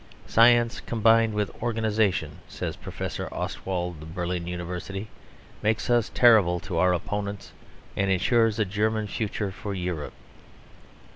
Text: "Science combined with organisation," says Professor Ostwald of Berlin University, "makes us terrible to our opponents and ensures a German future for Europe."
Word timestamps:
"Science 0.25 0.79
combined 0.79 1.35
with 1.35 1.51
organisation," 1.61 2.39
says 2.47 2.75
Professor 2.75 3.29
Ostwald 3.31 4.01
of 4.01 4.15
Berlin 4.15 4.47
University, 4.47 5.09
"makes 5.61 5.91
us 5.91 6.09
terrible 6.15 6.59
to 6.59 6.79
our 6.79 6.91
opponents 6.91 7.51
and 7.95 8.09
ensures 8.09 8.57
a 8.57 8.65
German 8.65 9.05
future 9.05 9.51
for 9.51 9.75
Europe." 9.75 10.13